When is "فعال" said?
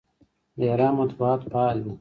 1.49-1.77